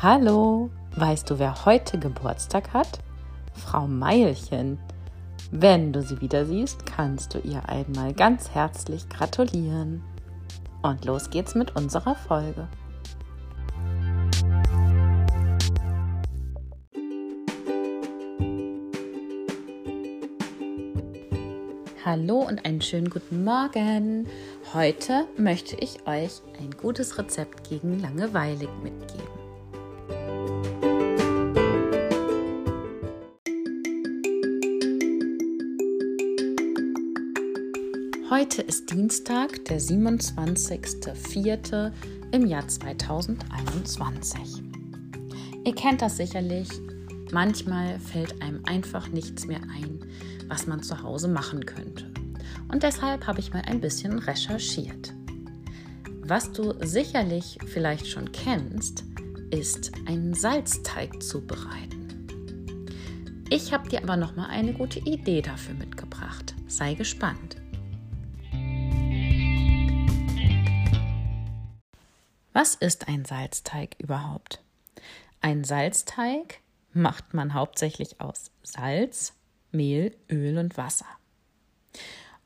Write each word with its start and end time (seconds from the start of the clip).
Hallo, 0.00 0.70
weißt 0.94 1.28
du, 1.28 1.40
wer 1.40 1.64
heute 1.64 1.98
Geburtstag 1.98 2.72
hat? 2.72 3.00
Frau 3.52 3.88
Meilchen. 3.88 4.78
Wenn 5.50 5.92
du 5.92 6.02
sie 6.02 6.20
wieder 6.20 6.46
siehst, 6.46 6.86
kannst 6.86 7.34
du 7.34 7.40
ihr 7.40 7.68
einmal 7.68 8.12
ganz 8.14 8.50
herzlich 8.50 9.08
gratulieren. 9.08 10.04
Und 10.82 11.04
los 11.04 11.30
geht's 11.30 11.56
mit 11.56 11.74
unserer 11.74 12.14
Folge. 12.14 12.68
Hallo 22.04 22.36
und 22.36 22.64
einen 22.64 22.82
schönen 22.82 23.10
guten 23.10 23.42
Morgen. 23.42 24.28
Heute 24.72 25.26
möchte 25.36 25.74
ich 25.74 26.06
euch 26.06 26.40
ein 26.60 26.70
gutes 26.80 27.18
Rezept 27.18 27.68
gegen 27.68 27.98
Langeweile 27.98 28.68
mitgeben. 28.80 29.37
Heute 38.30 38.60
ist 38.60 38.90
Dienstag, 38.90 39.64
der 39.64 39.80
27.04. 39.80 41.90
im 42.30 42.44
Jahr 42.44 42.68
2021. 42.68 44.62
Ihr 45.64 45.74
kennt 45.74 46.02
das 46.02 46.18
sicherlich. 46.18 46.68
Manchmal 47.32 47.98
fällt 47.98 48.42
einem 48.42 48.62
einfach 48.66 49.08
nichts 49.08 49.46
mehr 49.46 49.62
ein, 49.74 50.00
was 50.46 50.66
man 50.66 50.82
zu 50.82 51.02
Hause 51.02 51.28
machen 51.28 51.64
könnte. 51.64 52.12
Und 52.70 52.82
deshalb 52.82 53.26
habe 53.26 53.40
ich 53.40 53.54
mal 53.54 53.62
ein 53.62 53.80
bisschen 53.80 54.18
recherchiert. 54.18 55.14
Was 56.20 56.52
du 56.52 56.74
sicherlich 56.84 57.56
vielleicht 57.66 58.08
schon 58.08 58.30
kennst, 58.32 59.04
ist 59.50 59.92
einen 60.06 60.34
Salzteig 60.34 61.22
zubereiten. 61.22 62.26
Ich 63.48 63.72
habe 63.72 63.88
dir 63.88 64.02
aber 64.02 64.18
noch 64.18 64.36
mal 64.36 64.48
eine 64.48 64.74
gute 64.74 64.98
Idee 64.98 65.40
dafür 65.40 65.76
mitgebracht. 65.76 66.54
Sei 66.66 66.92
gespannt. 66.92 67.56
Was 72.60 72.74
ist 72.74 73.06
ein 73.06 73.24
Salzteig 73.24 73.94
überhaupt? 73.98 74.60
Ein 75.40 75.62
Salzteig 75.62 76.58
macht 76.92 77.32
man 77.32 77.54
hauptsächlich 77.54 78.20
aus 78.20 78.50
Salz, 78.64 79.34
Mehl, 79.70 80.16
Öl 80.28 80.58
und 80.58 80.76
Wasser. 80.76 81.06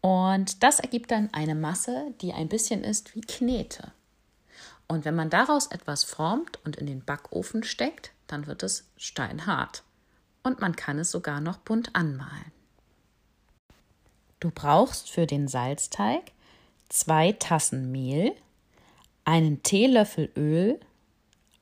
Und 0.00 0.62
das 0.62 0.80
ergibt 0.80 1.10
dann 1.10 1.28
eine 1.34 1.54
Masse, 1.54 2.14
die 2.22 2.32
ein 2.32 2.48
bisschen 2.48 2.84
ist 2.84 3.14
wie 3.14 3.20
Knete. 3.20 3.92
Und 4.86 5.04
wenn 5.04 5.14
man 5.14 5.28
daraus 5.28 5.66
etwas 5.66 6.04
formt 6.04 6.58
und 6.64 6.76
in 6.76 6.86
den 6.86 7.04
Backofen 7.04 7.62
steckt, 7.62 8.12
dann 8.28 8.46
wird 8.46 8.62
es 8.62 8.88
steinhart. 8.96 9.82
Und 10.42 10.58
man 10.62 10.74
kann 10.74 10.98
es 10.98 11.10
sogar 11.10 11.42
noch 11.42 11.58
bunt 11.58 11.94
anmalen. 11.94 12.50
Du 14.40 14.50
brauchst 14.50 15.10
für 15.10 15.26
den 15.26 15.48
Salzteig 15.48 16.32
zwei 16.88 17.32
Tassen 17.32 17.92
Mehl, 17.92 18.34
einen 19.28 19.62
Teelöffel 19.62 20.32
Öl, 20.38 20.80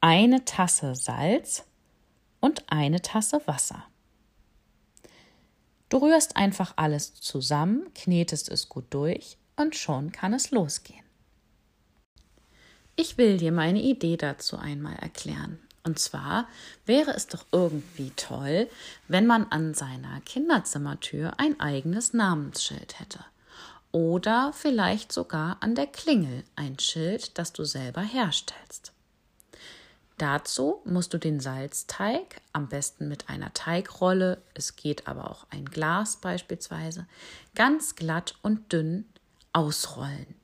eine 0.00 0.44
Tasse 0.44 0.94
Salz 0.94 1.64
und 2.38 2.62
eine 2.70 3.02
Tasse 3.02 3.42
Wasser. 3.46 3.82
Du 5.88 5.96
rührst 5.96 6.36
einfach 6.36 6.74
alles 6.76 7.14
zusammen, 7.14 7.92
knetest 7.92 8.48
es 8.50 8.68
gut 8.68 8.84
durch 8.90 9.36
und 9.56 9.74
schon 9.74 10.12
kann 10.12 10.32
es 10.32 10.52
losgehen. 10.52 11.04
Ich 12.94 13.18
will 13.18 13.36
dir 13.36 13.50
meine 13.50 13.82
Idee 13.82 14.16
dazu 14.16 14.56
einmal 14.58 14.94
erklären. 14.94 15.58
Und 15.82 15.98
zwar 15.98 16.46
wäre 16.84 17.14
es 17.14 17.26
doch 17.26 17.46
irgendwie 17.50 18.12
toll, 18.14 18.68
wenn 19.08 19.26
man 19.26 19.44
an 19.50 19.74
seiner 19.74 20.20
Kinderzimmertür 20.20 21.40
ein 21.40 21.58
eigenes 21.58 22.12
Namensschild 22.12 23.00
hätte 23.00 23.24
oder 23.96 24.52
vielleicht 24.52 25.10
sogar 25.10 25.56
an 25.60 25.74
der 25.74 25.86
Klingel 25.86 26.44
ein 26.54 26.78
Schild, 26.78 27.38
das 27.38 27.54
du 27.54 27.64
selber 27.64 28.02
herstellst. 28.02 28.92
Dazu 30.18 30.82
musst 30.84 31.14
du 31.14 31.18
den 31.18 31.40
Salzteig, 31.40 32.42
am 32.52 32.68
besten 32.68 33.08
mit 33.08 33.30
einer 33.30 33.54
Teigrolle, 33.54 34.42
es 34.52 34.76
geht 34.76 35.08
aber 35.08 35.30
auch 35.30 35.46
ein 35.48 35.64
Glas 35.64 36.18
beispielsweise, 36.18 37.06
ganz 37.54 37.94
glatt 37.94 38.34
und 38.42 38.70
dünn 38.70 39.06
ausrollen. 39.54 40.34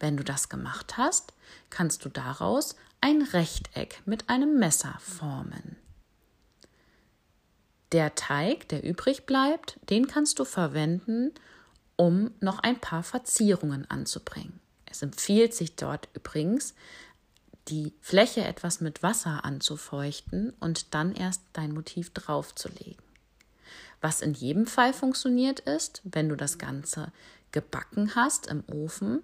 Wenn 0.00 0.16
du 0.16 0.24
das 0.24 0.48
gemacht 0.48 0.96
hast, 0.96 1.32
kannst 1.70 2.04
du 2.04 2.08
daraus 2.08 2.74
ein 3.00 3.22
Rechteck 3.22 4.02
mit 4.04 4.28
einem 4.28 4.58
Messer 4.58 4.98
formen. 4.98 5.76
Der 7.92 8.16
Teig, 8.16 8.68
der 8.68 8.82
übrig 8.82 9.26
bleibt, 9.26 9.78
den 9.90 10.08
kannst 10.08 10.40
du 10.40 10.44
verwenden, 10.44 11.30
um 12.00 12.30
noch 12.40 12.60
ein 12.60 12.80
paar 12.80 13.02
Verzierungen 13.02 13.84
anzubringen. 13.90 14.58
Es 14.86 15.02
empfiehlt 15.02 15.52
sich 15.52 15.76
dort 15.76 16.08
übrigens, 16.14 16.74
die 17.68 17.92
Fläche 18.00 18.42
etwas 18.42 18.80
mit 18.80 19.02
Wasser 19.02 19.44
anzufeuchten 19.44 20.54
und 20.60 20.94
dann 20.94 21.14
erst 21.14 21.42
dein 21.52 21.74
Motiv 21.74 22.14
draufzulegen. 22.14 23.04
Was 24.00 24.22
in 24.22 24.32
jedem 24.32 24.66
Fall 24.66 24.94
funktioniert 24.94 25.60
ist, 25.60 26.00
wenn 26.04 26.30
du 26.30 26.36
das 26.36 26.56
Ganze 26.56 27.12
gebacken 27.52 28.14
hast 28.14 28.46
im 28.46 28.64
Ofen, 28.66 29.20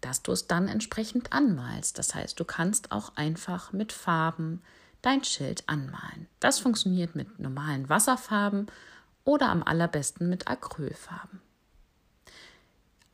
dass 0.00 0.22
du 0.22 0.30
es 0.30 0.46
dann 0.46 0.68
entsprechend 0.68 1.32
anmalst. 1.32 1.98
Das 1.98 2.14
heißt, 2.14 2.38
du 2.38 2.44
kannst 2.44 2.92
auch 2.92 3.16
einfach 3.16 3.72
mit 3.72 3.90
Farben 3.90 4.62
dein 5.02 5.24
Schild 5.24 5.64
anmalen. 5.68 6.28
Das 6.38 6.60
funktioniert 6.60 7.16
mit 7.16 7.40
normalen 7.40 7.88
Wasserfarben 7.88 8.68
oder 9.24 9.48
am 9.48 9.64
allerbesten 9.64 10.28
mit 10.28 10.46
Acrylfarben. 10.46 11.40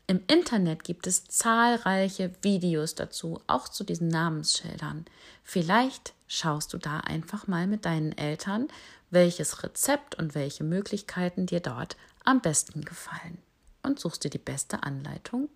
Im 0.06 0.20
Internet 0.26 0.84
gibt 0.84 1.06
es 1.06 1.24
zahlreiche 1.24 2.30
Videos 2.42 2.94
dazu, 2.94 3.40
auch 3.46 3.68
zu 3.68 3.84
diesen 3.84 4.08
Namensschildern. 4.08 5.06
Vielleicht 5.42 6.12
schaust 6.28 6.74
du 6.74 6.78
da 6.78 7.00
einfach 7.00 7.46
mal 7.46 7.66
mit 7.66 7.86
deinen 7.86 8.12
Eltern, 8.12 8.68
welches 9.10 9.62
Rezept 9.62 10.16
und 10.16 10.34
welche 10.34 10.62
Möglichkeiten 10.62 11.46
dir 11.46 11.60
dort 11.60 11.96
am 12.24 12.42
besten 12.42 12.84
gefallen 12.84 13.38
und 13.82 13.98
suchst 13.98 14.24
dir 14.24 14.30
die 14.30 14.38
beste 14.38 14.82
Anleitung. 14.82 15.48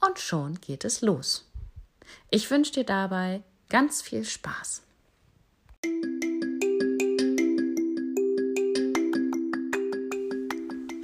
Und 0.00 0.18
schon 0.18 0.58
geht 0.62 0.86
es 0.86 1.02
los. 1.02 1.46
Ich 2.30 2.50
wünsche 2.50 2.72
dir 2.72 2.84
dabei 2.84 3.42
ganz 3.68 4.00
viel 4.00 4.24
Spaß. 4.24 4.82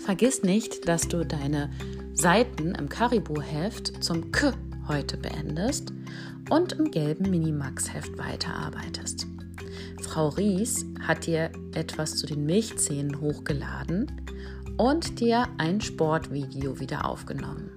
Vergiss 0.08 0.42
nicht, 0.42 0.88
dass 0.88 1.06
du 1.06 1.26
deine 1.26 1.70
Seiten 2.20 2.74
im 2.74 2.88
Karibu-Heft 2.88 4.02
zum 4.02 4.32
K 4.32 4.52
heute 4.88 5.16
beendest 5.16 5.92
und 6.50 6.72
im 6.72 6.90
gelben 6.90 7.30
Minimax-Heft 7.30 8.18
weiterarbeitest. 8.18 9.28
Frau 10.02 10.30
Ries 10.30 10.84
hat 11.00 11.26
dir 11.26 11.52
etwas 11.74 12.16
zu 12.16 12.26
den 12.26 12.44
Milchzähnen 12.44 13.20
hochgeladen 13.20 14.10
und 14.78 15.20
dir 15.20 15.46
ein 15.58 15.80
Sportvideo 15.80 16.80
wieder 16.80 17.04
aufgenommen. 17.04 17.70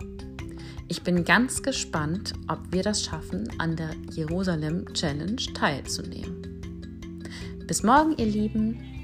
Ich 0.87 1.03
bin 1.03 1.23
ganz 1.23 1.61
gespannt, 1.61 2.33
ob 2.47 2.59
wir 2.71 2.81
das 2.81 3.03
schaffen, 3.03 3.47
an 3.59 3.75
der 3.75 3.91
Jerusalem 4.09 4.91
Challenge 4.95 5.41
teilzunehmen. 5.53 7.21
Bis 7.67 7.83
morgen, 7.83 8.17
ihr 8.17 8.25
Lieben. 8.25 9.00